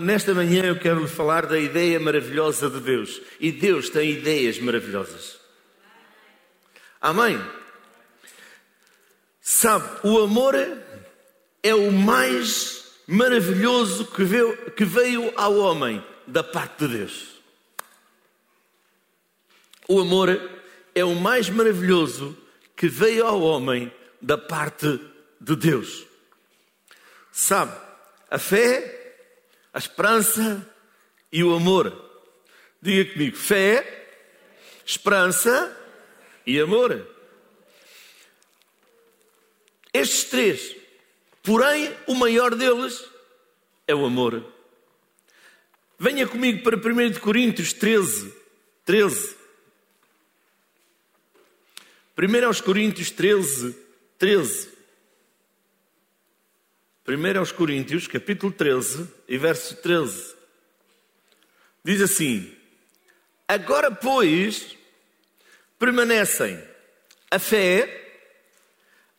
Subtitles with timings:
[0.00, 3.20] nesta manhã eu quero lhe falar da ideia maravilhosa de Deus.
[3.38, 5.38] E Deus tem ideias maravilhosas.
[7.00, 7.40] Amém?
[9.40, 10.54] Sabe, o amor
[11.62, 17.40] é o mais maravilhoso que veio, que veio ao homem da parte de Deus.
[19.88, 20.28] O amor
[20.94, 22.36] é o mais maravilhoso
[22.76, 25.00] que veio ao homem da parte
[25.40, 26.06] de Deus.
[27.32, 27.72] Sabe,
[28.30, 28.99] a fé,
[29.72, 30.68] a esperança
[31.32, 32.10] e o amor.
[32.80, 34.08] Diga comigo: fé,
[34.84, 35.76] esperança
[36.46, 37.06] e amor.
[39.92, 40.76] Estes três,
[41.42, 43.04] porém, o maior deles
[43.86, 44.44] é o amor.
[45.98, 48.32] Venha comigo para 1 Coríntios 13,
[48.84, 49.36] 13.
[52.16, 53.76] 1 aos Coríntios 13,
[54.18, 54.70] 13.
[57.06, 60.34] 1 aos Coríntios, capítulo 13 e verso 13.
[61.84, 62.52] Diz assim:
[63.46, 64.76] Agora, pois,
[65.78, 66.60] permanecem
[67.30, 68.24] a fé,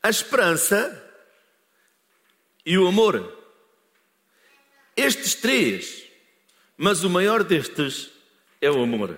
[0.03, 1.01] a esperança
[2.65, 3.39] e o amor.
[4.97, 6.03] Estes três,
[6.75, 8.11] mas o maior destes
[8.59, 9.17] é o amor.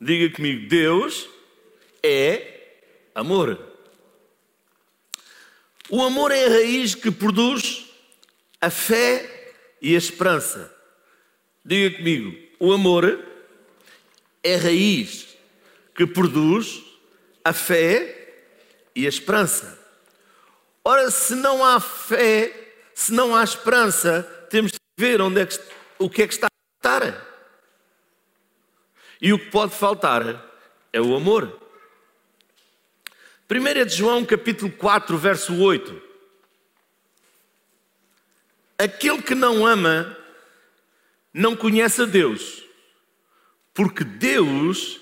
[0.00, 1.28] Diga comigo: Deus
[2.04, 2.76] é
[3.16, 3.66] amor.
[5.90, 7.86] O amor é a raiz que produz
[8.60, 9.37] a fé
[9.80, 10.74] e a esperança.
[11.64, 13.24] Diga comigo, o amor
[14.42, 15.36] é raiz
[15.94, 16.82] que produz
[17.44, 18.44] a fé
[18.94, 19.78] e a esperança.
[20.84, 22.52] Ora, se não há fé,
[22.94, 25.58] se não há esperança, temos de ver onde é que,
[25.98, 27.26] o que é que está a faltar.
[29.20, 30.22] E o que pode faltar
[30.92, 31.60] é o amor.
[33.50, 36.07] 1 de João capítulo 4, verso 8.
[38.78, 40.16] Aquele que não ama
[41.34, 42.62] não conhece a Deus,
[43.74, 45.00] porque Deus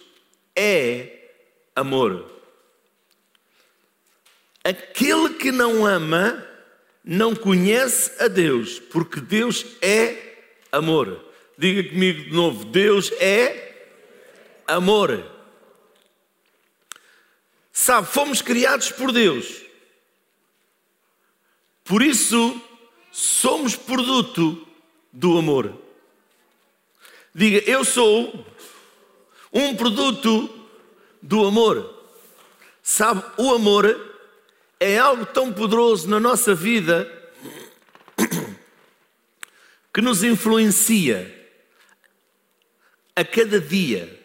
[0.56, 1.30] é
[1.74, 2.32] amor.
[4.64, 6.44] Aquele que não ama
[7.04, 10.38] não conhece a Deus, porque Deus é
[10.72, 11.24] amor.
[11.58, 13.86] Diga comigo de novo: Deus é
[14.66, 15.24] amor.
[17.72, 19.62] Sabe, fomos criados por Deus.
[21.84, 22.60] Por isso,
[23.16, 24.68] somos produto
[25.10, 25.74] do amor.
[27.34, 28.44] Diga, eu sou
[29.50, 30.68] um produto
[31.22, 31.94] do amor.
[32.82, 34.18] Sabe, o amor
[34.78, 37.10] é algo tão poderoso na nossa vida
[39.94, 41.50] que nos influencia
[43.14, 44.22] a cada dia.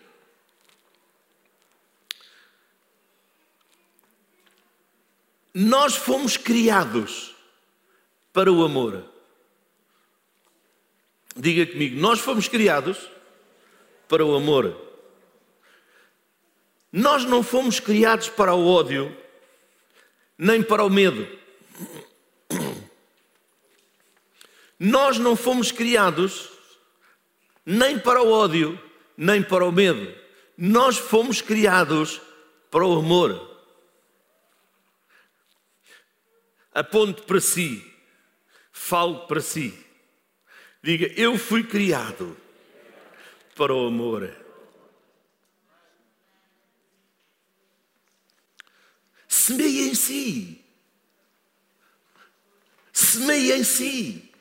[5.54, 7.32] Nós fomos criados
[8.34, 9.06] para o amor.
[11.36, 13.10] Diga comigo, nós fomos criados
[14.08, 14.76] para o amor.
[16.92, 19.16] Nós não fomos criados para o ódio,
[20.38, 21.28] nem para o medo.
[24.78, 26.50] Nós não fomos criados
[27.66, 28.82] nem para o ódio,
[29.16, 30.14] nem para o medo.
[30.58, 32.20] Nós fomos criados
[32.70, 33.52] para o amor.
[36.74, 37.91] aponte para si,
[38.72, 39.74] fale para si.
[40.82, 42.38] Diga: Eu fui criado
[43.56, 44.36] para o amor.
[49.28, 50.64] Semeie em si.
[52.92, 54.32] Semeie em si.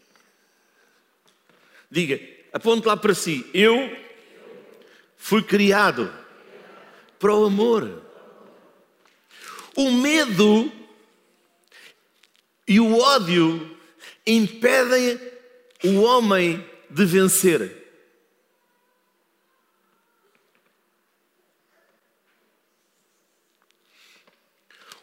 [1.90, 2.20] Diga,
[2.52, 3.48] aponte lá para si.
[3.52, 3.96] Eu
[5.16, 6.12] fui criado
[7.18, 8.02] para o amor.
[9.76, 10.70] O medo
[12.66, 13.79] e o ódio
[14.26, 15.20] impedem
[15.84, 17.80] o homem de vencer.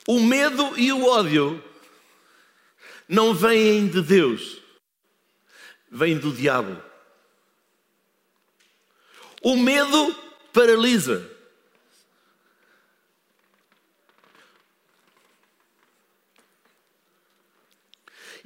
[0.08, 1.62] O medo e o ódio
[3.10, 4.62] não vêm de Deus,
[5.92, 6.82] vêm do diabo.
[9.42, 10.16] O medo
[10.54, 11.37] paralisa.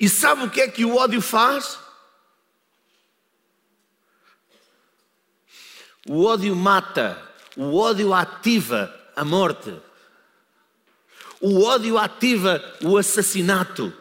[0.01, 1.77] E sabe o que é que o ódio faz?
[6.09, 7.21] O ódio mata,
[7.55, 9.79] o ódio ativa a morte,
[11.39, 13.93] o ódio ativa o assassinato.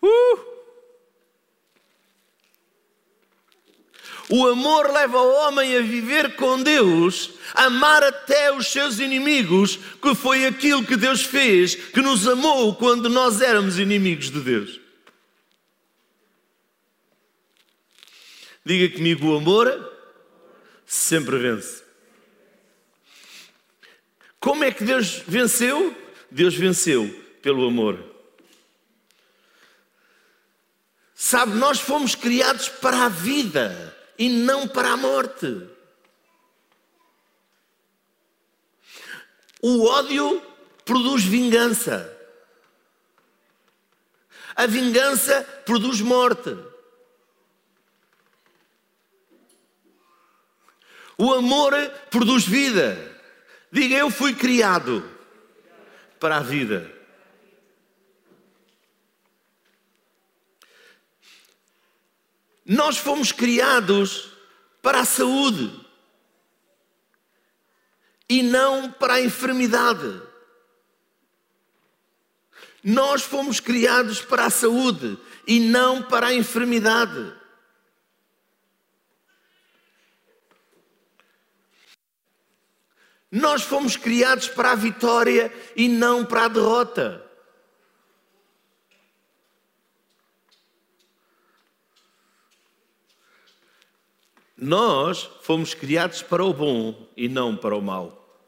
[0.00, 0.53] Uh!
[4.28, 9.78] O amor leva o homem a viver com Deus, a amar até os seus inimigos,
[10.00, 14.80] que foi aquilo que Deus fez, que nos amou quando nós éramos inimigos de Deus.
[18.64, 19.92] Diga comigo: o amor
[20.86, 21.82] sempre vence.
[24.40, 25.94] Como é que Deus venceu?
[26.30, 27.08] Deus venceu
[27.42, 28.02] pelo amor.
[31.14, 35.68] Sabe, nós fomos criados para a vida e não para a morte.
[39.60, 40.42] O ódio
[40.84, 42.10] produz vingança.
[44.54, 46.56] A vingança produz morte.
[51.16, 51.72] O amor
[52.10, 52.96] produz vida.
[53.70, 55.08] Diga, eu fui criado
[56.20, 56.93] para a vida.
[62.64, 64.32] Nós fomos criados
[64.80, 65.84] para a saúde
[68.28, 70.22] e não para a enfermidade.
[72.82, 77.34] Nós fomos criados para a saúde e não para a enfermidade.
[83.30, 87.23] Nós fomos criados para a vitória e não para a derrota.
[94.64, 98.42] Nós fomos criados para o bom e não para o mal.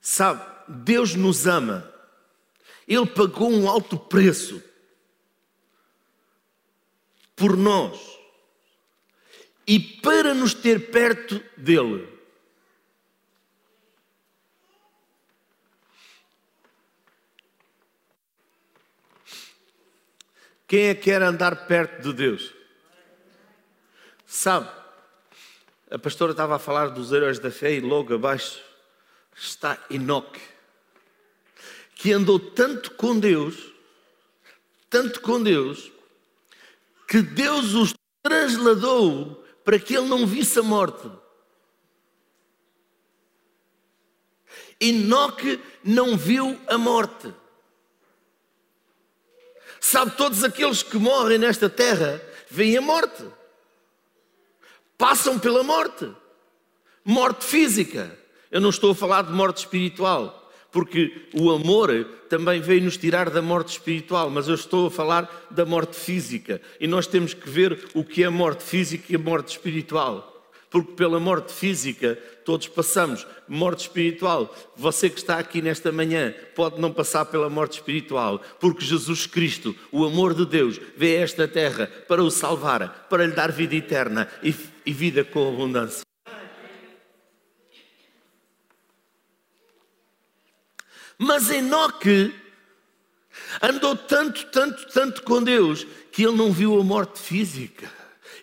[0.00, 1.92] Sabe, Deus nos ama.
[2.88, 4.62] Ele pagou um alto preço
[7.34, 8.18] por nós
[9.66, 12.15] e para nos ter perto dele.
[20.66, 22.52] Quem é que quer andar perto de Deus?
[24.26, 24.68] Sabe,
[25.88, 28.60] a pastora estava a falar dos heróis da fé e logo abaixo
[29.36, 30.40] está Enoque,
[31.94, 33.72] que andou tanto com Deus,
[34.90, 35.92] tanto com Deus,
[37.06, 41.08] que Deus os trasladou para que ele não visse a morte.
[44.80, 47.32] Enoque não viu a morte.
[49.86, 53.22] Sabe, todos aqueles que morrem nesta terra veem a morte,
[54.98, 56.10] passam pela morte,
[57.04, 58.18] morte física.
[58.50, 63.30] Eu não estou a falar de morte espiritual porque o amor também veio nos tirar
[63.30, 66.60] da morte espiritual, mas eu estou a falar da morte física.
[66.80, 70.35] E nós temos que ver o que é a morte física e a morte espiritual.
[70.76, 74.54] Porque pela morte física todos passamos, morte espiritual.
[74.76, 79.74] Você que está aqui nesta manhã pode não passar pela morte espiritual, porque Jesus Cristo,
[79.90, 83.74] o amor de Deus, veio a esta terra para o salvar, para lhe dar vida
[83.74, 86.02] eterna e, e vida com abundância.
[91.16, 92.34] Mas Enoque
[93.62, 97.95] andou tanto, tanto, tanto com Deus que ele não viu a morte física.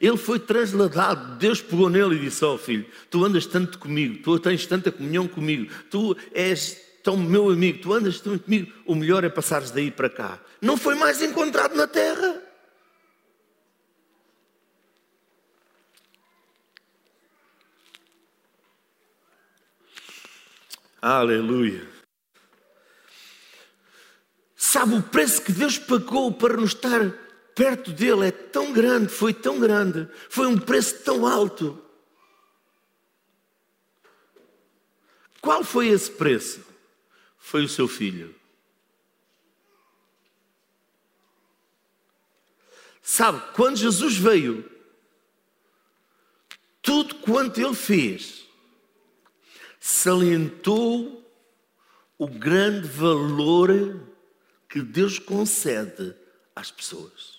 [0.04, 1.38] Ele foi trasladado.
[1.38, 4.92] Deus pegou nele e disse: Ó oh, filho, tu andas tanto comigo, tu tens tanta
[4.92, 9.72] comunhão comigo, tu és tão meu amigo, tu andas tanto comigo, o melhor é passares
[9.72, 10.42] daí para cá.
[10.60, 12.42] Não foi mais encontrado na terra.
[21.02, 21.88] Aleluia.
[24.58, 27.24] Sabe, o preço que Deus pagou para nos estar
[27.56, 31.84] perto dele é tão grande, foi tão grande, foi um preço tão alto.
[35.42, 36.66] Qual foi esse preço?
[37.38, 38.34] Foi o seu filho.
[43.02, 44.70] Sabe, quando Jesus veio,
[46.82, 48.48] tudo quanto ele fez
[49.80, 51.22] salientou
[52.18, 54.08] o grande valor
[54.70, 56.16] que Deus concede
[56.56, 57.33] às pessoas.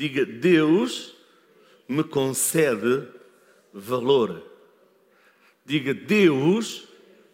[0.00, 1.14] Diga, Deus
[1.86, 3.06] me concede
[3.70, 4.42] valor.
[5.62, 6.88] Diga, Deus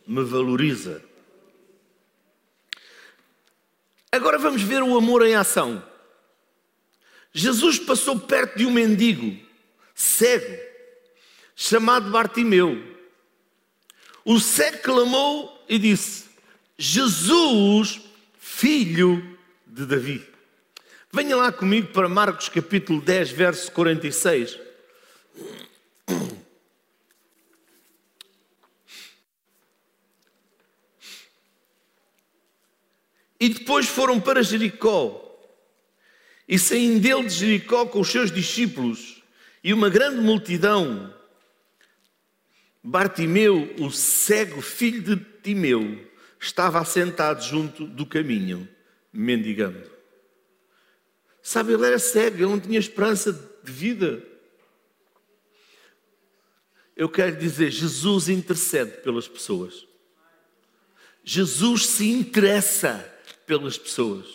[0.05, 1.01] me valoriza.
[4.11, 5.81] Agora vamos ver o amor em ação.
[7.33, 9.41] Jesus passou perto de um mendigo
[9.95, 10.61] cego
[11.55, 12.83] chamado Bartimeu.
[14.25, 16.25] O cego clamou e disse:
[16.77, 18.01] Jesus,
[18.41, 20.36] filho de Davi.
[21.13, 24.59] Venha lá comigo para Marcos capítulo 10, verso 46.
[33.39, 35.23] E depois foram para Jericó.
[36.49, 39.23] E saindo dele de Jericó com os seus discípulos
[39.63, 41.13] e uma grande multidão,
[42.83, 46.09] Bartimeu, o cego filho de Timeu,
[46.39, 48.69] estava assentado junto do caminho,
[49.13, 49.96] mendigando.
[51.47, 54.21] Sabe, ele era cego, ele não tinha esperança de vida.
[56.97, 59.87] Eu quero dizer, Jesus intercede pelas pessoas.
[61.23, 62.99] Jesus se interessa
[63.47, 64.26] pelas pessoas.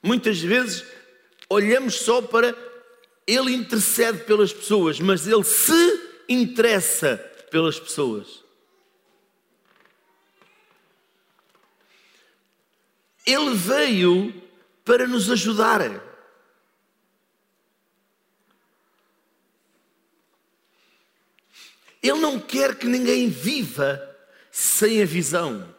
[0.00, 0.84] Muitas vezes
[1.50, 2.56] olhamos só para
[3.26, 7.16] ele intercede pelas pessoas, mas ele se interessa
[7.50, 8.44] pelas pessoas.
[13.26, 14.43] Ele veio
[14.84, 15.80] para nos ajudar.
[22.02, 24.14] Ele não quer que ninguém viva
[24.52, 25.74] sem a visão.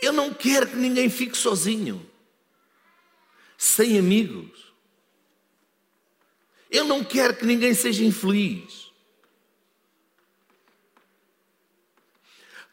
[0.00, 2.08] Ele não quer que ninguém fique sozinho,
[3.58, 4.72] sem amigos.
[6.70, 8.92] Ele não quer que ninguém seja infeliz.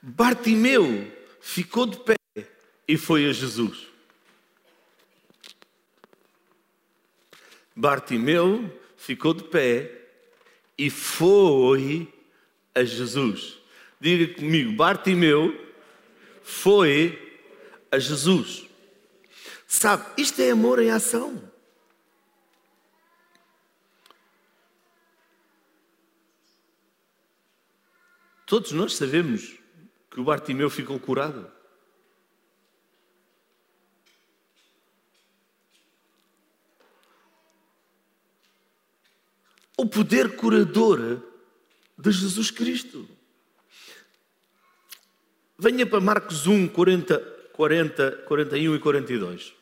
[0.01, 2.15] Bartimeu ficou de pé
[2.87, 3.87] e foi a Jesus.
[7.75, 9.91] Bartimeu ficou de pé
[10.77, 12.11] e foi
[12.73, 13.57] a Jesus.
[13.99, 15.73] Diga comigo, Bartimeu
[16.43, 17.41] foi
[17.91, 18.65] a Jesus.
[19.67, 21.51] Sabe, isto é amor em ação.
[28.45, 29.55] Todos nós sabemos
[30.11, 31.52] que o Bartimeu ficou curado.
[39.77, 41.21] O poder curador
[41.97, 43.07] de Jesus Cristo.
[45.57, 47.19] Venha para Marcos 1, 40,
[47.53, 49.53] 40, 41 e 42.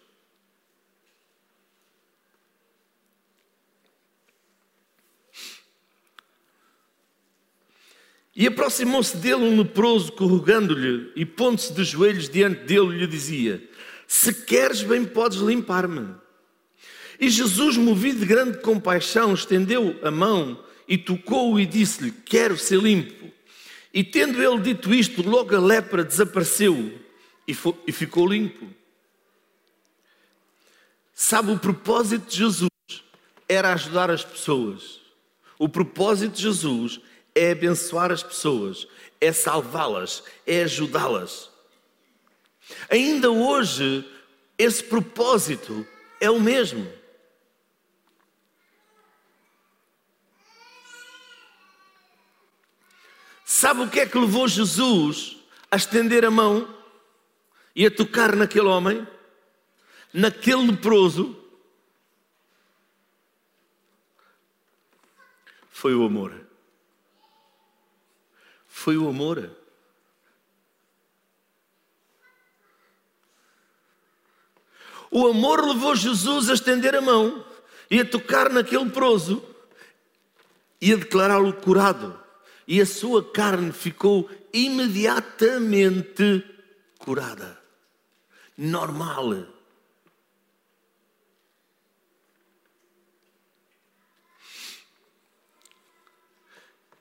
[8.34, 13.62] E aproximou-se dele um leproso, corrugando-lhe e pondo-se de joelhos diante dele, lhe dizia:
[14.08, 16.16] Se queres, bem podes limpar-me.
[17.22, 22.80] E Jesus, movido de grande compaixão, estendeu a mão e tocou-o e disse-lhe: Quero ser
[22.80, 23.32] limpo.
[23.94, 27.00] E tendo ele dito isto, logo a lepra desapareceu
[27.48, 28.68] e, foi, e ficou limpo.
[31.14, 32.70] Sabe, o propósito de Jesus
[33.48, 35.00] era ajudar as pessoas.
[35.60, 37.00] O propósito de Jesus
[37.36, 38.88] é abençoar as pessoas,
[39.20, 41.52] é salvá-las, é ajudá-las.
[42.90, 44.04] Ainda hoje,
[44.58, 45.86] esse propósito
[46.20, 47.01] é o mesmo.
[53.54, 55.36] Sabe o que é que levou Jesus
[55.70, 56.74] a estender a mão
[57.76, 59.06] e a tocar naquele homem,
[60.14, 61.38] naquele leproso?
[65.70, 66.48] Foi o amor.
[68.70, 69.54] Foi o amor.
[75.12, 77.46] O amor levou Jesus a estender a mão
[77.90, 79.46] e a tocar naquele leproso
[80.80, 82.21] e a declará-lo curado
[82.68, 86.44] e a sua carne ficou imediatamente
[87.00, 87.60] curada.
[88.58, 89.48] Normal.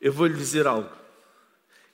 [0.01, 0.97] Eu vou lhe dizer algo.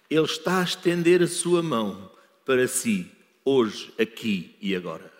[0.08, 2.12] Ele está a estender a sua mão
[2.44, 3.10] para si,
[3.44, 5.12] hoje, aqui e agora.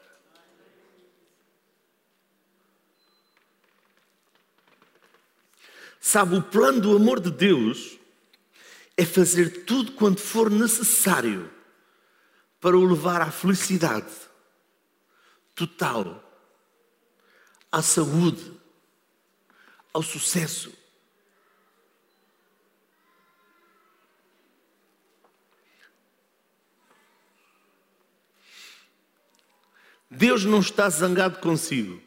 [6.01, 7.99] Sabe, o plano do amor de Deus
[8.97, 11.51] é fazer tudo quanto for necessário
[12.61, 14.13] para o levar à felicidade
[15.55, 16.23] total,
[17.71, 18.53] à saúde,
[19.93, 20.73] ao sucesso.
[30.11, 32.03] Deus não está zangado consigo.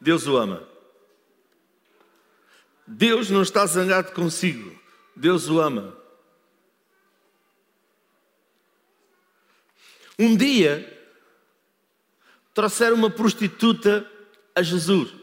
[0.00, 0.68] Deus o ama.
[2.86, 4.79] Deus não está zangado consigo.
[5.14, 5.96] Deus o ama.
[10.18, 10.98] Um dia
[12.52, 14.10] trouxeram uma prostituta
[14.54, 15.14] a Jesus.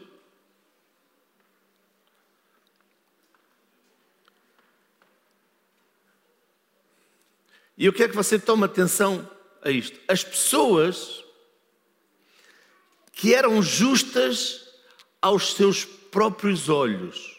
[7.76, 9.30] E eu quero que você tome atenção
[9.62, 10.00] a isto.
[10.08, 11.24] As pessoas
[13.12, 14.68] que eram justas
[15.22, 17.37] aos seus próprios olhos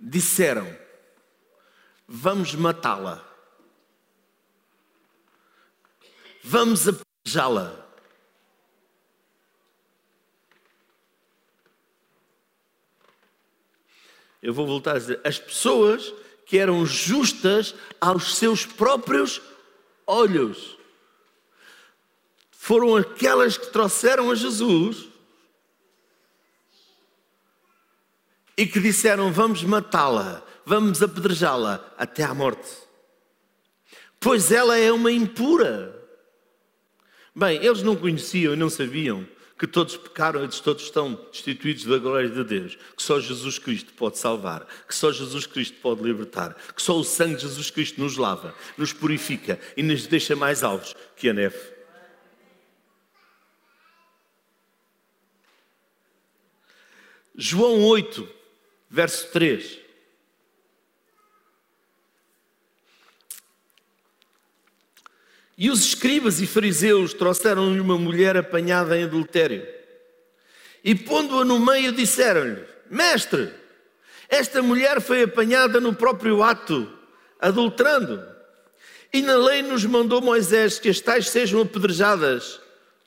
[0.00, 0.66] disseram:
[2.08, 3.24] Vamos matá-la.
[6.42, 7.86] Vamos apejá-la.
[14.42, 16.12] Eu vou voltar a dizer: as pessoas
[16.46, 19.40] que eram justas aos seus próprios
[20.06, 20.78] olhos
[22.50, 25.09] foram aquelas que trouxeram a Jesus
[28.60, 32.68] e que disseram: Vamos matá-la, vamos apedrejá-la até à morte.
[34.20, 35.98] Pois ela é uma impura.
[37.34, 39.26] Bem, eles não conheciam e não sabiam
[39.58, 43.94] que todos pecaram e todos estão destituídos da glória de Deus, que só Jesus Cristo
[43.94, 47.98] pode salvar, que só Jesus Cristo pode libertar, que só o sangue de Jesus Cristo
[47.98, 51.58] nos lava, nos purifica e nos deixa mais alvos que a neve.
[57.34, 58.39] João 8,
[58.90, 59.78] verso 3.
[65.56, 69.66] E os escribas e fariseus trouxeram-lhe uma mulher apanhada em adultério.
[70.82, 73.52] E pondo-a no meio, disseram-lhe: Mestre,
[74.28, 76.90] esta mulher foi apanhada no próprio ato,
[77.38, 78.26] adulterando.
[79.12, 82.58] E na lei nos mandou Moisés que as tais sejam apedrejadas.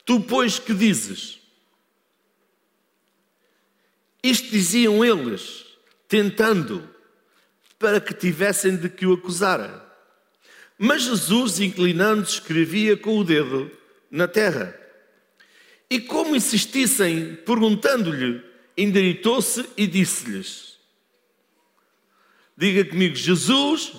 [0.06, 1.40] Tu, pois, que dizes?
[4.22, 5.66] Isto diziam eles,
[6.14, 6.88] tentando,
[7.80, 9.84] para que tivessem de que o acusar.
[10.78, 13.72] Mas Jesus, inclinando-se, escrevia com o dedo
[14.12, 14.80] na terra.
[15.90, 18.44] E como insistissem, perguntando-lhe,
[18.78, 20.78] endireitou-se e disse-lhes:
[22.56, 23.94] Diga comigo, Jesus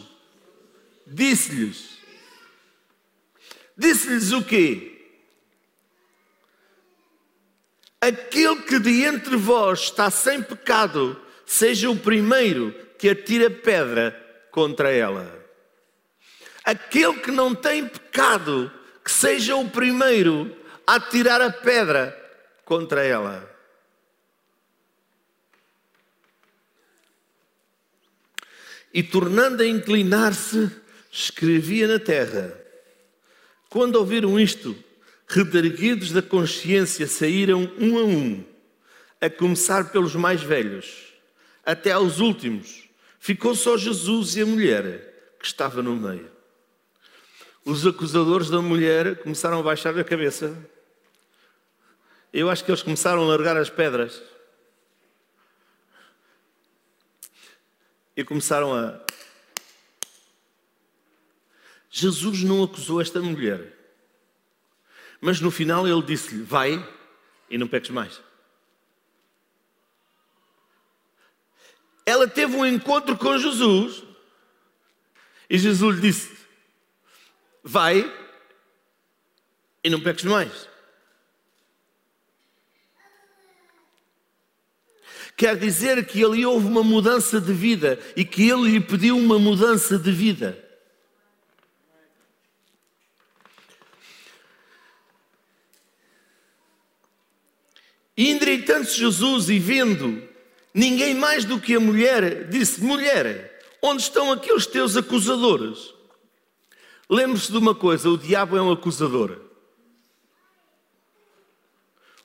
[1.04, 1.98] disse-lhes.
[3.76, 4.92] Disse-lhes o quê?
[8.00, 14.12] Aquele que de entre vós está sem pecado, seja o primeiro que atira pedra
[14.50, 15.44] contra ela.
[16.64, 18.72] Aquele que não tem pecado,
[19.04, 22.16] que seja o primeiro a tirar a pedra
[22.64, 23.50] contra ela.
[28.92, 30.70] E tornando a inclinar-se,
[31.10, 32.56] escrevia na terra.
[33.68, 34.76] Quando ouviram isto,
[35.26, 38.44] redarguidos da consciência, saíram um a um,
[39.20, 41.13] a começar pelos mais velhos,
[41.64, 42.88] até aos últimos.
[43.18, 46.34] Ficou só Jesus e a mulher que estava no meio
[47.64, 50.54] os acusadores da mulher começaram a baixar a cabeça.
[52.32, 54.22] Eu acho que eles começaram a largar as pedras.
[58.16, 59.00] E começaram a.
[61.90, 63.72] Jesus não acusou esta mulher.
[65.20, 66.86] Mas no final ele disse-lhe: Vai
[67.48, 68.20] e não peques mais.
[72.06, 74.02] Ela teve um encontro com Jesus
[75.48, 76.36] e Jesus lhe disse:
[77.62, 78.12] vai
[79.82, 80.68] e não peques mais.
[85.36, 89.38] Quer dizer que ali houve uma mudança de vida e que ele lhe pediu uma
[89.38, 90.60] mudança de vida.
[98.16, 100.33] E endireitando-se Jesus e vendo
[100.74, 105.94] ninguém mais do que a mulher, disse: Mulher, onde estão aqui os teus acusadores?
[107.08, 109.40] Lembre-se de uma coisa: o diabo é um acusador.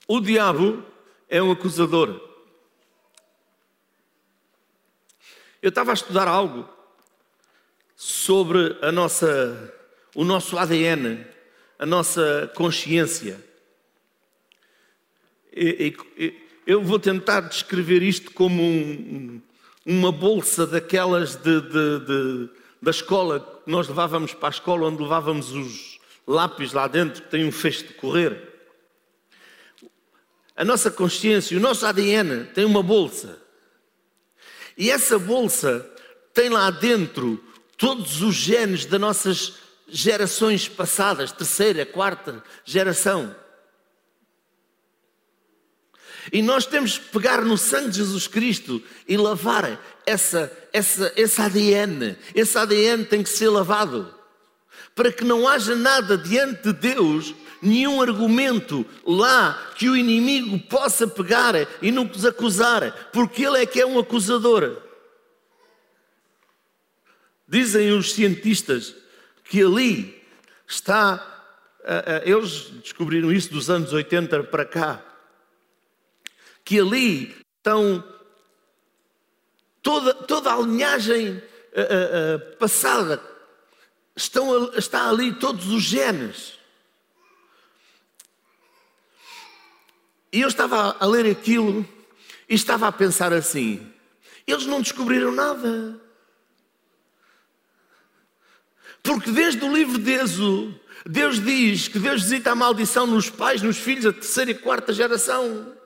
[0.08, 0.84] O diabo
[1.28, 2.28] é um acusador.
[5.62, 6.68] Eu estava a estudar algo
[7.94, 9.72] sobre a nossa,
[10.14, 11.24] o nosso ADN,
[11.78, 13.38] a nossa consciência.
[15.52, 19.42] E, e, eu vou tentar descrever isto como um,
[19.84, 22.48] uma bolsa daquelas de, de, de
[22.80, 27.28] da escola, que nós levávamos para a escola onde levávamos os lápis lá dentro, que
[27.28, 28.40] tem um fecho de correr.
[30.56, 33.36] A nossa consciência, o nosso ADN tem uma bolsa.
[34.78, 35.84] E essa bolsa
[36.32, 37.42] tem lá dentro
[37.76, 39.54] todos os genes das nossas
[39.88, 43.34] gerações passadas, terceira, quarta geração.
[46.32, 51.40] E nós temos que pegar no sangue de Jesus Cristo e lavar essa, essa, esse
[51.40, 52.16] ADN.
[52.34, 54.14] Esse ADN tem que ser lavado.
[54.94, 61.06] Para que não haja nada diante de Deus, nenhum argumento lá que o inimigo possa
[61.06, 64.80] pegar e nos acusar, porque ele é que é um acusador.
[67.48, 68.94] Dizem os cientistas
[69.44, 70.22] que ali
[70.68, 71.26] está.
[72.24, 75.09] Eles descobriram isso dos anos 80 para cá
[76.70, 78.04] que ali estão
[79.82, 83.20] toda, toda a linhagem uh, uh, passada,
[84.14, 86.60] estão, está ali todos os genes.
[90.32, 91.84] E eu estava a ler aquilo
[92.48, 93.92] e estava a pensar assim:
[94.46, 96.00] Eles não descobriram nada.
[99.02, 103.60] Porque desde o livro de Êxodo, Deus diz que Deus visita a maldição nos pais,
[103.60, 105.79] nos filhos, a terceira e quarta geração.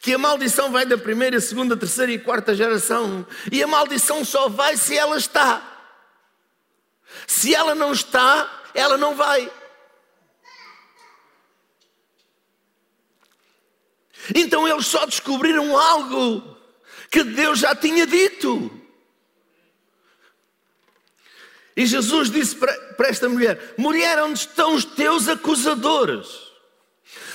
[0.00, 3.26] Que a maldição vai da primeira, segunda, terceira e quarta geração.
[3.52, 5.62] E a maldição só vai se ela está.
[7.26, 9.50] Se ela não está, ela não vai.
[14.34, 16.56] Então eles só descobriram algo
[17.10, 18.70] que Deus já tinha dito.
[21.76, 26.49] E Jesus disse para, esta mulher: Mulher, onde estão os teus acusadores?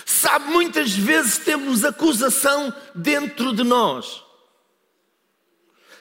[0.06, 4.24] Sabe, muitas vezes temos acusação dentro de nós.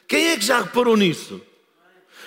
[0.06, 1.40] Quem é que já reparou nisso?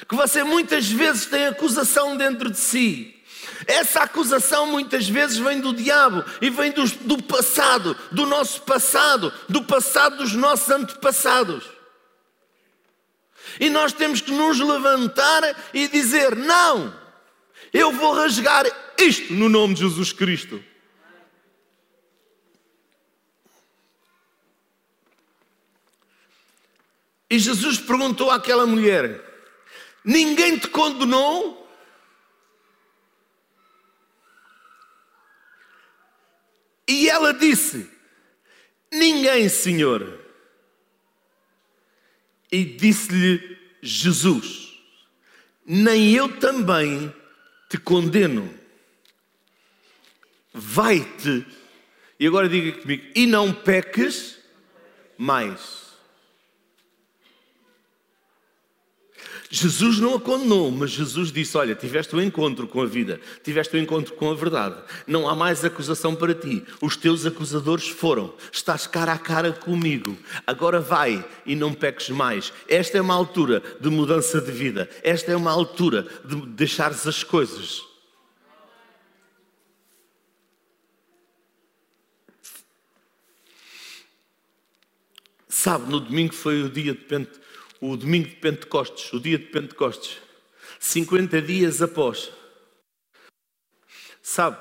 [0.09, 3.13] Que você muitas vezes tem acusação dentro de si.
[3.67, 9.31] Essa acusação muitas vezes vem do diabo e vem do, do passado, do nosso passado,
[9.47, 11.63] do passado dos nossos antepassados.
[13.59, 16.93] E nós temos que nos levantar e dizer: não,
[17.71, 18.65] eu vou rasgar
[18.97, 20.63] isto no nome de Jesus Cristo.
[27.29, 29.21] E Jesus perguntou àquela mulher:
[30.03, 31.67] Ninguém te condenou?
[36.87, 37.89] E ela disse:
[38.91, 40.25] Ninguém, Senhor.
[42.49, 44.79] E disse-lhe Jesus:
[45.65, 47.13] Nem eu também
[47.69, 48.57] te condeno.
[50.53, 51.45] Vai-te.
[52.17, 54.39] E agora diga comigo: E não peques
[55.17, 55.87] mais.
[59.49, 63.77] Jesus não a condenou, mas Jesus disse: Olha, tiveste um encontro com a vida, tiveste
[63.77, 66.63] um encontro com a verdade, não há mais acusação para ti.
[66.81, 72.51] Os teus acusadores foram, estás cara a cara comigo, agora vai e não peques mais.
[72.67, 77.23] Esta é uma altura de mudança de vida, esta é uma altura de deixares as
[77.23, 77.86] coisas.
[85.47, 87.46] Sabe, no domingo foi o dia de Pentecoste
[87.81, 90.17] o domingo de Pentecostes, o dia de Pentecostes,
[90.79, 92.31] 50 dias após.
[94.21, 94.57] Sabe?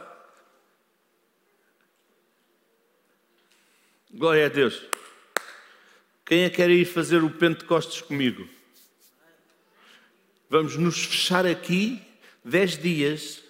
[4.12, 4.82] Glória a Deus.
[6.24, 8.48] Quem é que quer ir fazer o Pentecostes comigo?
[10.48, 12.02] Vamos nos fechar aqui
[12.44, 13.42] 10 dias.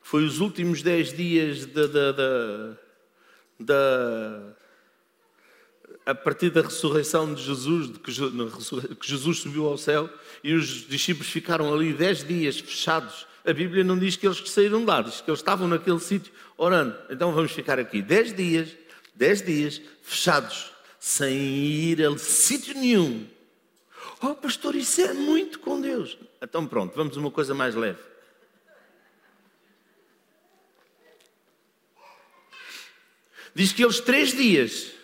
[0.00, 2.78] Foi os últimos 10 dias da, da, da,
[3.60, 4.56] da
[6.04, 10.10] a partir da ressurreição de Jesus, de que Jesus subiu ao céu
[10.42, 13.26] e os discípulos ficaram ali dez dias fechados.
[13.44, 16.32] A Bíblia não diz que eles saíram de lá, diz que eles estavam naquele sítio
[16.56, 16.96] orando.
[17.10, 18.68] Então vamos ficar aqui dez dias,
[19.14, 23.26] dez dias fechados, sem ir a sítio nenhum.
[24.20, 26.18] Oh, pastor, isso é muito com Deus.
[26.40, 27.98] Então pronto, vamos a uma coisa mais leve.
[33.54, 35.01] Diz que eles três dias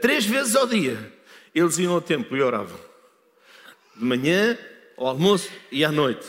[0.00, 1.12] três vezes ao dia,
[1.54, 2.78] eles iam ao templo e oravam.
[3.96, 4.56] De manhã,
[4.96, 6.26] ao almoço e à noite.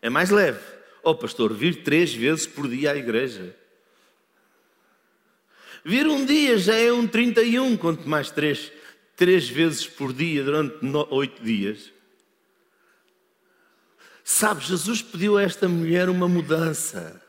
[0.00, 0.60] É mais leve.
[1.02, 3.56] Oh, pastor, vir três vezes por dia à igreja.
[5.84, 8.70] Vir um dia já é um 31, quanto mais três,
[9.16, 11.92] três vezes por dia durante oito dias.
[14.22, 17.22] Sabe, Jesus pediu a esta mulher uma mudança.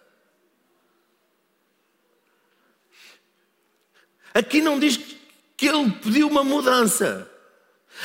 [4.33, 5.18] Aqui não diz que
[5.67, 7.29] ele pediu uma mudança.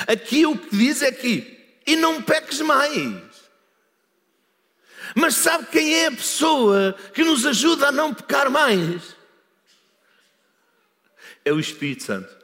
[0.06, 3.22] Aqui o que diz é que, e não peques mais.
[5.14, 9.14] Mas sabe quem é a pessoa que nos ajuda a não pecar mais?
[11.44, 12.34] É o Espírito Santo.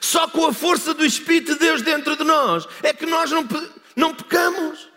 [0.00, 3.46] Só com a força do Espírito de Deus dentro de nós é que nós não,
[3.96, 4.89] não pecamos.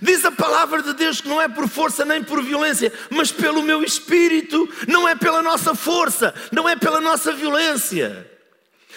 [0.00, 3.62] Diz a palavra de Deus que não é por força nem por violência, mas pelo
[3.62, 8.30] meu espírito, não é pela nossa força, não é pela nossa violência,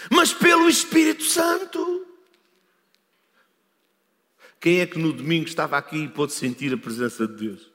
[0.10, 2.06] mas pelo Espírito Santo.
[4.60, 7.72] Quem é que no domingo estava aqui e pôde sentir a presença de Deus?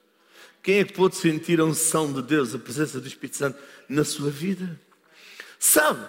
[0.62, 4.04] Quem é que pôde sentir a unção de Deus, a presença do Espírito Santo na
[4.04, 4.78] sua vida?
[5.58, 6.08] Sabe,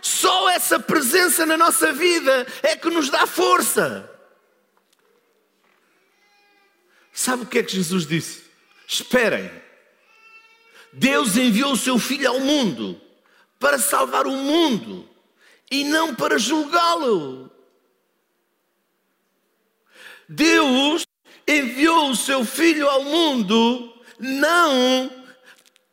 [0.00, 4.11] só essa presença na nossa vida é que nos dá força.
[7.12, 8.44] Sabe o que é que Jesus disse?
[8.88, 9.50] Esperem.
[10.92, 13.00] Deus enviou o seu Filho ao mundo
[13.58, 15.08] para salvar o mundo
[15.70, 17.50] e não para julgá-lo.
[20.28, 21.06] Deus
[21.46, 25.10] enviou o seu Filho ao mundo não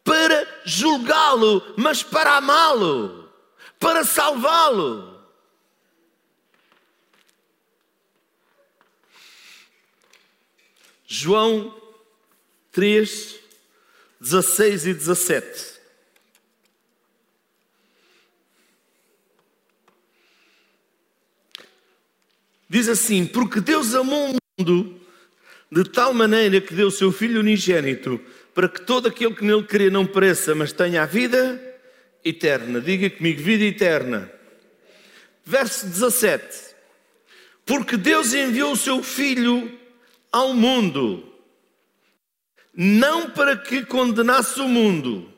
[0.03, 3.29] para julgá-lo, mas para amá-lo,
[3.79, 5.09] para salvá-lo.
[11.12, 11.76] João
[12.72, 13.36] 3,
[14.22, 15.80] 16 e 17.
[22.69, 25.02] Diz assim: Porque Deus amou o mundo
[25.72, 29.63] de tal maneira que deu o seu Filho unigênito, para que todo aquele que nele
[29.63, 31.60] crê não pereça, mas tenha a vida
[32.24, 32.80] eterna.
[32.80, 34.32] Diga comigo, vida eterna.
[35.43, 36.76] Verso 17.
[37.65, 39.78] Porque Deus enviou o seu Filho
[40.31, 41.23] ao mundo,
[42.73, 45.31] não para que condenasse o mundo,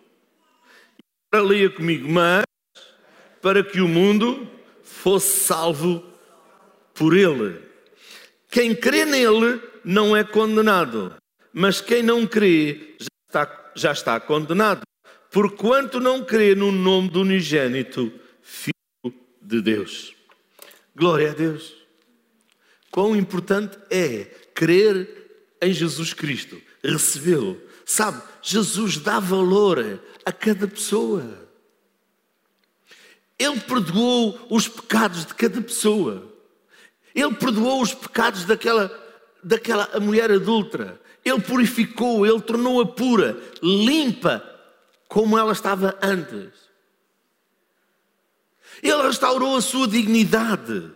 [1.30, 2.44] para leia comigo, mas
[3.42, 4.48] para que o mundo
[4.84, 6.04] fosse salvo
[6.94, 7.60] por ele.
[8.50, 11.16] Quem crê nele não é condenado,
[11.54, 14.82] mas quem não crê já está, já está condenado,
[15.32, 18.74] porquanto não crê no nome do unigênito Filho
[19.42, 20.14] de Deus.
[20.96, 21.74] Glória a Deus.
[22.92, 25.08] Quão importante é crer
[25.62, 27.62] em Jesus Cristo, recebê-lo.
[27.86, 31.42] Sabe, Jesus dá valor a cada pessoa.
[33.38, 36.32] Ele perdoou os pecados de cada pessoa.
[37.14, 38.92] Ele perdoou os pecados daquela,
[39.44, 41.00] daquela mulher adulta.
[41.26, 44.44] Ele purificou, ele tornou-a pura, limpa,
[45.08, 46.52] como ela estava antes.
[48.82, 50.92] Ele restaurou a sua dignidade.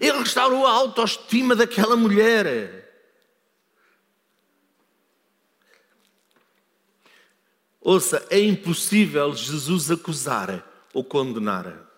[0.00, 2.82] Ele restaurou a autoestima daquela mulher.
[7.84, 10.64] Ouça, é impossível Jesus acusar
[10.94, 11.90] ou condenar.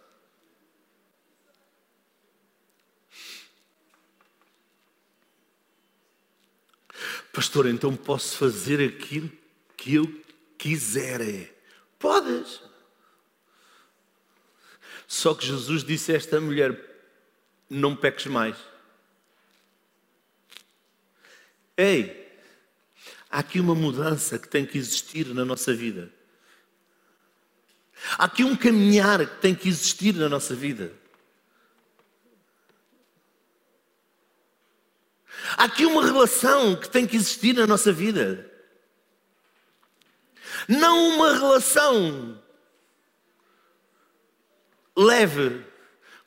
[7.31, 9.31] Pastor, então posso fazer aquilo
[9.77, 10.25] que eu
[10.57, 11.53] quiser.
[11.99, 12.63] Podes.
[15.07, 16.81] Só que Jesus disse a esta mulher:
[17.69, 18.57] não peques mais.
[21.77, 22.24] Ei,
[23.35, 26.09] há aqui uma mudança que tem que existir na nossa vida.
[28.17, 30.93] Há aqui um caminhar que tem que existir na nossa vida.
[35.57, 38.49] Há aqui uma relação que tem que existir na nossa vida.
[40.69, 42.41] Não uma relação
[44.97, 45.67] leve,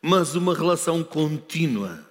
[0.02, 2.06] mas uma relação contínua.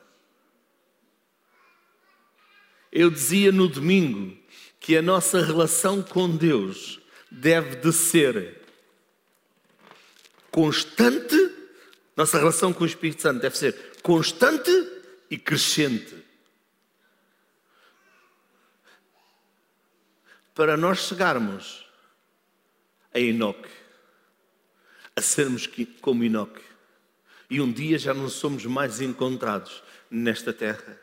[2.91, 4.46] Eu dizia no domingo
[4.87, 8.63] que a nossa relação com Deus deve de ser
[10.49, 11.35] constante,
[12.17, 14.71] nossa relação com o Espírito Santo deve ser constante
[15.29, 16.25] e crescente.
[20.55, 21.85] para nós chegarmos
[23.13, 23.69] a Enoque,
[25.15, 25.69] a sermos
[26.01, 26.63] como Enoque,
[27.51, 30.99] e um dia já não somos mais encontrados nesta terra.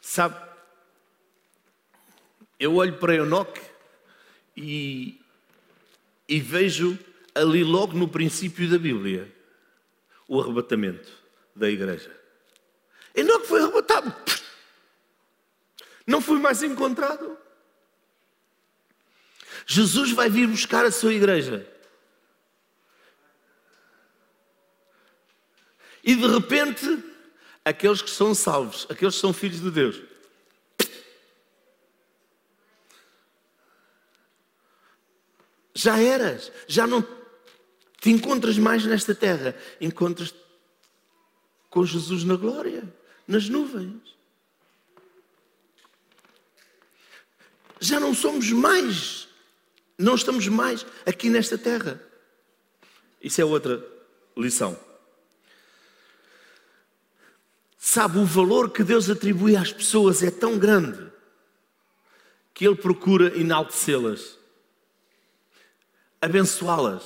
[0.00, 0.55] Sabe,
[2.58, 3.60] eu olho para Enoque
[4.56, 5.20] e,
[6.28, 6.98] e vejo
[7.34, 9.32] ali logo no princípio da Bíblia
[10.28, 11.10] o arrebatamento
[11.54, 12.14] da igreja.
[13.14, 14.14] Enoque foi arrebatado
[16.06, 17.36] não fui mais encontrado.
[19.66, 21.68] Jesus vai vir buscar a sua igreja.
[26.04, 27.02] E de repente,
[27.64, 30.00] aqueles que são salvos, aqueles que são filhos de Deus,
[35.86, 37.06] já eras, já não
[38.00, 40.34] te encontras mais nesta terra, encontras
[41.70, 42.82] com Jesus na glória,
[43.26, 44.16] nas nuvens.
[47.80, 49.28] já não somos mais,
[49.98, 52.00] não estamos mais aqui nesta terra.
[53.22, 53.84] Isso é outra
[54.36, 54.78] lição.
[57.78, 61.06] Sabe, o valor que Deus atribui às pessoas é tão grande
[62.52, 64.38] que Ele procura enaltecê-las,
[66.26, 67.04] abençoá-las,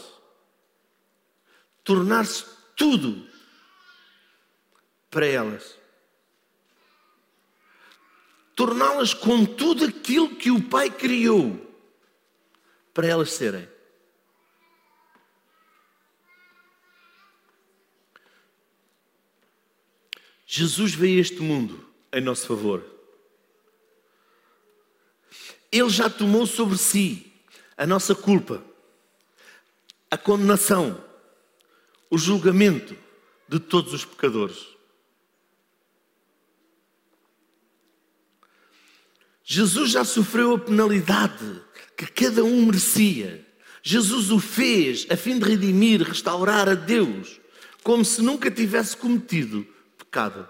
[1.84, 2.44] tornar-se
[2.76, 3.28] tudo
[5.10, 5.80] para elas
[8.60, 11.58] torná-las com tudo aquilo que o Pai criou
[12.92, 13.66] para elas serem.
[20.46, 22.84] Jesus veio a este mundo em nosso favor.
[25.72, 27.32] Ele já tomou sobre si
[27.78, 28.62] a nossa culpa,
[30.10, 31.02] a condenação,
[32.10, 32.96] o julgamento
[33.48, 34.66] de todos os pecadores.
[39.44, 41.62] Jesus já sofreu a penalidade
[41.96, 43.46] que cada um merecia.
[43.82, 47.40] Jesus o fez a fim de redimir, restaurar a Deus,
[47.82, 49.66] como se nunca tivesse cometido
[49.98, 50.48] pecado.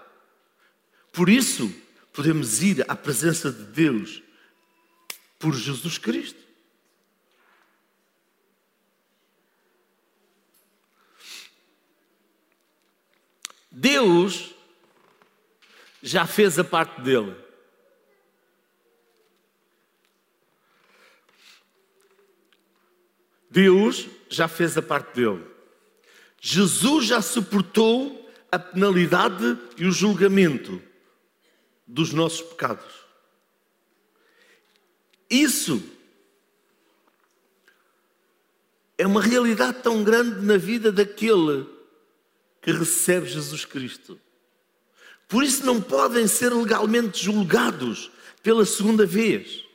[1.11, 1.73] Por isso,
[2.13, 4.21] podemos ir à presença de Deus
[5.39, 6.40] por Jesus Cristo.
[13.71, 14.53] Deus
[16.03, 17.35] já fez a parte dele.
[23.49, 25.45] Deus já fez a parte dele.
[26.39, 30.81] Jesus já suportou a penalidade e o julgamento
[31.87, 33.01] dos nossos pecados.
[35.29, 35.81] Isso
[38.97, 41.67] é uma realidade tão grande na vida daquele
[42.61, 44.19] que recebe Jesus Cristo.
[45.27, 48.11] Por isso não podem ser legalmente julgados
[48.43, 49.65] pela segunda vez.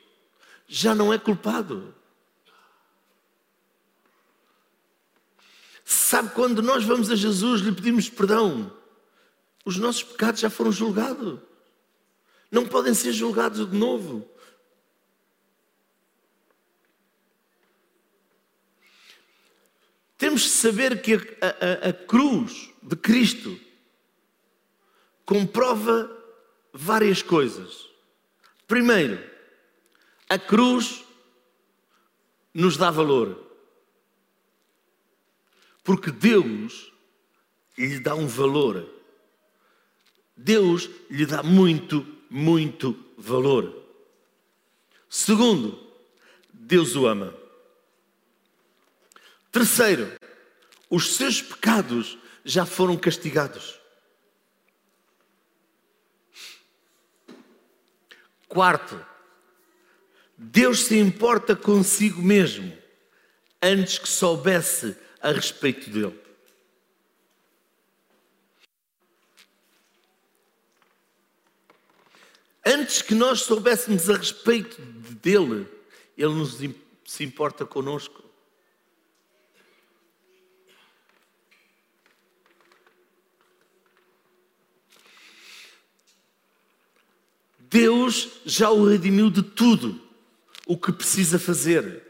[0.67, 1.93] Já não é culpado.
[5.83, 8.71] Sabe, quando nós vamos a Jesus lhe pedimos perdão,
[9.65, 11.39] os nossos pecados já foram julgados.
[12.51, 14.29] Não podem ser julgados de novo.
[20.17, 23.59] Temos de saber que a, a, a cruz de Cristo
[25.25, 26.09] comprova
[26.71, 27.85] várias coisas.
[28.65, 29.21] Primeiro,
[30.29, 31.03] a cruz
[32.53, 33.45] nos dá valor.
[35.83, 36.91] Porque Deus
[37.77, 38.89] lhe dá um valor.
[40.35, 43.83] Deus lhe dá muito, muito valor.
[45.09, 45.77] Segundo,
[46.53, 47.33] Deus o ama.
[49.51, 50.11] Terceiro,
[50.89, 52.17] os seus pecados
[52.47, 53.77] já foram castigados.
[58.47, 59.05] Quarto,
[60.37, 62.75] Deus se importa consigo mesmo
[63.61, 66.17] antes que soubesse a respeito dele.
[72.65, 75.67] Antes que nós soubéssemos a respeito dele,
[76.17, 76.57] ele nos
[77.05, 78.26] se importa conosco.
[87.69, 90.01] Deus já o redimiu de tudo
[90.65, 92.03] o que precisa fazer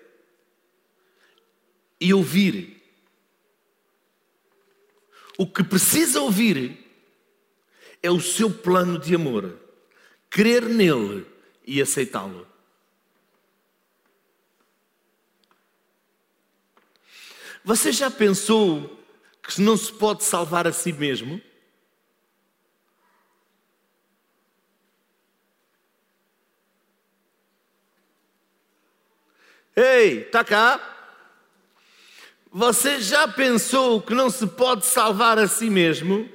[1.99, 2.81] e ouvir.
[5.37, 6.85] O que precisa ouvir
[8.01, 9.59] é o seu plano de amor,
[10.29, 11.25] crer nele
[11.65, 12.47] e aceitá-lo.
[17.63, 19.03] Você já pensou
[19.43, 21.41] que não se pode salvar a si mesmo?
[29.79, 30.81] Ei, está cá?
[32.51, 36.27] Você já pensou que não se pode salvar a si mesmo?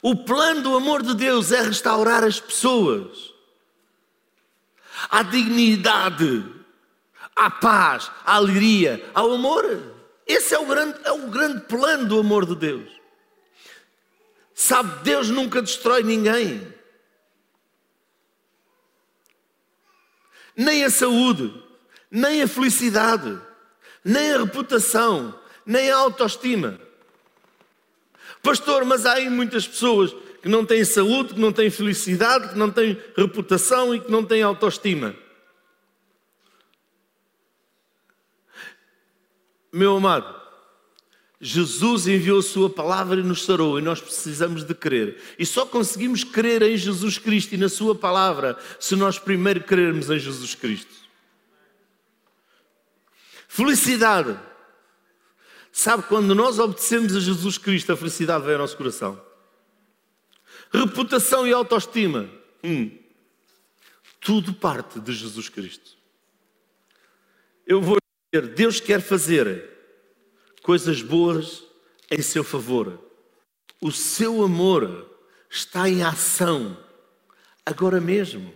[0.00, 3.34] O plano do amor de Deus é restaurar as pessoas
[5.10, 6.46] à dignidade,
[7.34, 9.64] à paz, à alegria, ao amor.
[10.24, 12.88] Esse é o grande, é o grande plano do amor de Deus.
[14.54, 16.72] Sabe, Deus nunca destrói ninguém.
[20.56, 21.52] Nem a saúde,
[22.10, 23.38] nem a felicidade,
[24.04, 26.78] nem a reputação, nem a autoestima.
[28.42, 32.58] Pastor, mas há aí muitas pessoas que não têm saúde, que não têm felicidade, que
[32.58, 35.14] não têm reputação e que não têm autoestima.
[39.72, 40.41] Meu amado,
[41.44, 45.20] Jesus enviou a sua palavra e nos sarou, e nós precisamos de crer.
[45.36, 50.08] E só conseguimos crer em Jesus Cristo e na sua palavra se nós primeiro crermos
[50.08, 50.94] em Jesus Cristo.
[53.48, 54.38] Felicidade.
[55.72, 59.20] Sabe, quando nós obedecemos a Jesus Cristo, a felicidade vem ao nosso coração.
[60.72, 62.30] Reputação e autoestima.
[62.62, 62.96] Hum.
[64.20, 65.96] Tudo parte de Jesus Cristo.
[67.66, 67.96] Eu vou
[68.32, 69.72] dizer, Deus quer fazer
[70.62, 71.64] coisas boas
[72.10, 72.98] em seu favor.
[73.80, 75.10] O seu amor
[75.50, 76.76] está em ação
[77.66, 78.54] agora mesmo.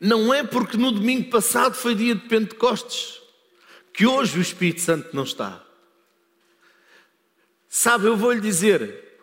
[0.00, 3.20] Não é porque no domingo passado foi dia de Pentecostes
[3.92, 5.64] que hoje o Espírito Santo não está.
[7.66, 9.18] Sabe, eu vou lhe dizer,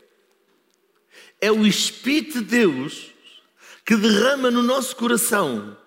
[1.40, 3.12] é o Espírito de Deus
[3.86, 5.78] que derrama no nosso coração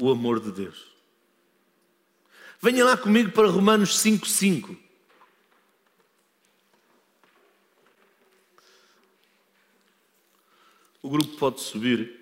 [0.00, 0.89] o amor de Deus.
[2.62, 4.76] Venha lá comigo para Romanos 5,5.
[11.02, 12.20] O grupo pode subir.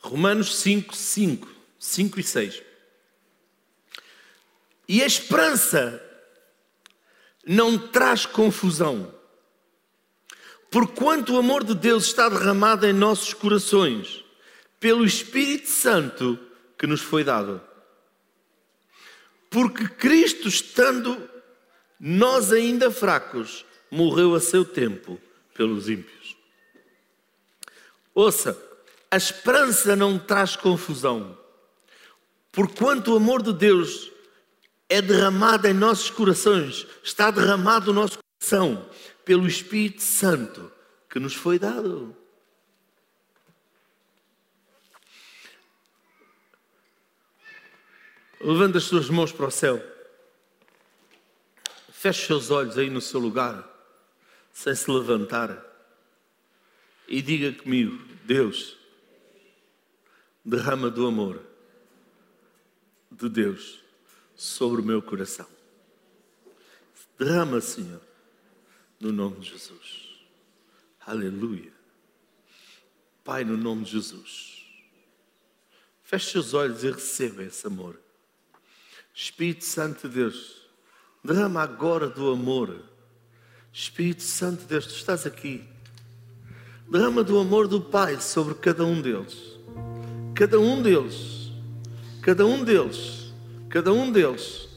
[0.00, 1.48] Romanos 5, 5,
[1.78, 2.62] 5 e 6.
[4.86, 6.02] E a esperança
[7.46, 9.21] não traz confusão,
[10.72, 14.24] porquanto o amor de Deus está derramado em nossos corações,
[14.80, 16.38] pelo Espírito Santo
[16.78, 17.60] que nos foi dado.
[19.50, 21.28] Porque Cristo, estando
[22.00, 25.20] nós ainda fracos, morreu a seu tempo
[25.52, 26.34] pelos ímpios.
[28.14, 28.58] Ouça,
[29.10, 31.38] a esperança não traz confusão,
[32.50, 34.10] porquanto o amor de Deus
[34.88, 38.88] é derramado em nossos corações, está derramado no nosso coração
[39.24, 40.70] pelo Espírito Santo
[41.08, 42.16] que nos foi dado.
[48.40, 49.80] Levanta as suas mãos para o céu.
[51.92, 53.64] Feche os seus olhos aí no seu lugar,
[54.52, 55.64] sem se levantar.
[57.06, 58.76] E diga comigo: Deus,
[60.44, 61.40] derrama do amor
[63.10, 63.80] de Deus
[64.34, 65.46] sobre o meu coração.
[67.16, 68.00] Derrama, Senhor,
[69.02, 70.18] no nome de Jesus.
[71.04, 71.72] Aleluia.
[73.24, 74.64] Pai, no nome de Jesus.
[76.02, 77.98] Feche os olhos e receba esse amor.
[79.14, 80.62] Espírito Santo de Deus,
[81.22, 82.82] derrama agora do amor.
[83.72, 85.64] Espírito Santo de Deus, tu estás aqui.
[86.90, 89.36] Derrama do amor do Pai sobre cada um deles.
[90.34, 91.50] Cada um deles.
[92.22, 93.22] Cada um deles
[93.72, 94.68] cada um deles,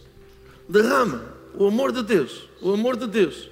[0.70, 3.50] derrama o amor de Deus, o amor de Deus.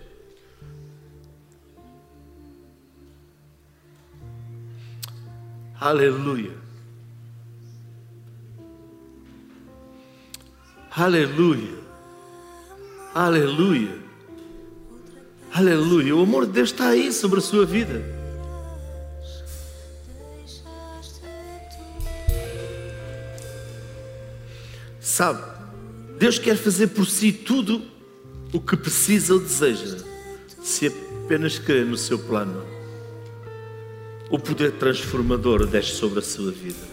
[5.84, 6.52] Aleluia.
[10.90, 11.78] Aleluia.
[13.14, 14.00] Aleluia.
[15.54, 16.16] Aleluia.
[16.16, 18.02] O amor de Deus está aí sobre a sua vida.
[25.02, 25.44] Sabe,
[26.18, 27.82] Deus quer fazer por si tudo
[28.54, 29.98] o que precisa ou deseja,
[30.64, 32.73] se apenas crer no seu plano.
[34.34, 36.88] O poder transformador desce sobre a sua vida.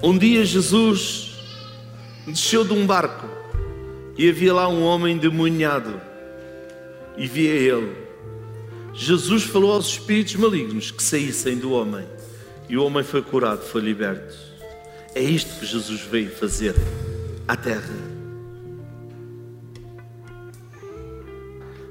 [0.00, 1.32] Um dia Jesus
[2.28, 3.26] desceu de um barco
[4.16, 6.00] e havia lá um homem demonhado
[7.16, 7.92] e via ele.
[8.94, 12.06] Jesus falou aos espíritos malignos que saíssem do homem
[12.68, 14.32] e o homem foi curado, foi liberto.
[15.12, 16.76] É isto que Jesus veio fazer
[17.48, 17.96] à terra.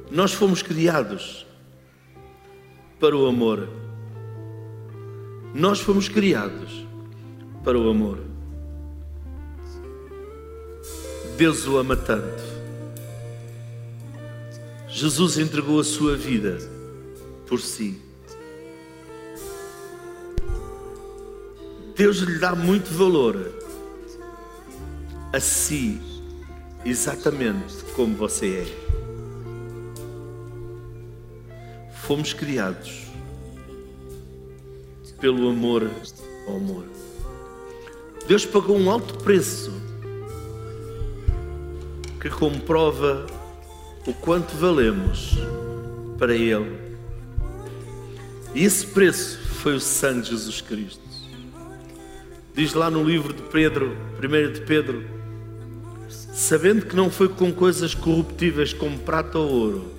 [0.10, 1.49] Nós fomos criados
[3.00, 3.70] para o amor.
[5.54, 6.86] Nós fomos criados
[7.64, 8.20] para o amor.
[11.38, 12.44] Deus o ama tanto.
[14.90, 16.58] Jesus entregou a sua vida
[17.48, 18.02] por si.
[21.96, 23.54] Deus lhe dá muito valor
[25.32, 26.02] a si,
[26.86, 28.99] exatamente como você é.
[32.10, 33.04] Fomos criados
[35.22, 35.88] pelo amor
[36.48, 36.84] ao amor.
[38.28, 39.72] Deus pagou um alto preço
[42.20, 43.28] que comprova
[44.08, 45.38] o quanto valemos
[46.18, 46.80] para Ele.
[48.56, 51.04] E esse preço foi o sangue de Jesus Cristo.
[52.56, 55.06] Diz lá no livro de Pedro, 1 de Pedro,
[56.08, 59.99] sabendo que não foi com coisas corruptíveis como prata ou ouro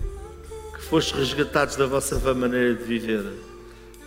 [0.90, 3.24] que fostes resgatados da vossa vã maneira de viver,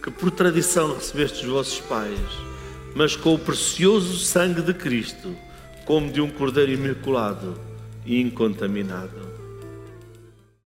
[0.03, 2.19] que por tradição recebestes dos vossos pais,
[2.93, 5.33] mas com o precioso sangue de Cristo,
[5.85, 7.57] como de um cordeiro imaculado
[8.05, 9.32] e incontaminado.